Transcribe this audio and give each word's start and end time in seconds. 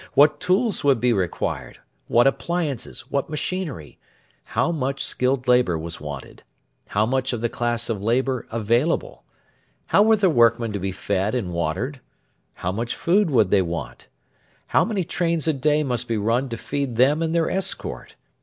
What 0.15 0.39
tools 0.39 0.83
would 0.83 0.99
be 0.99 1.13
required? 1.13 1.77
What 2.07 2.25
appliances? 2.25 3.01
What 3.11 3.29
machinery? 3.29 3.99
How 4.45 4.71
much 4.71 5.03
skilled 5.05 5.47
labour 5.47 5.77
was 5.77 6.01
wanted? 6.01 6.41
How 6.87 7.05
much 7.05 7.33
of 7.33 7.41
the 7.41 7.49
class 7.49 7.87
of 7.87 8.01
labour 8.01 8.47
available? 8.49 9.23
How 9.85 10.01
were 10.01 10.15
the 10.15 10.31
workmen 10.31 10.73
to 10.73 10.79
be 10.79 10.91
fed 10.91 11.35
and 11.35 11.53
watered? 11.53 12.01
How 12.65 12.71
much 12.71 12.95
food 12.95 13.29
would 13.29 13.51
they 13.51 13.61
want? 13.61 14.07
How 14.69 14.83
many 14.83 15.03
trains 15.03 15.47
a 15.47 15.53
day 15.53 15.83
must 15.83 16.07
be 16.07 16.17
run 16.17 16.49
to 16.49 16.57
feed 16.57 16.95
them 16.95 17.21
and 17.21 17.35
their 17.35 17.51
escort? 17.51 18.15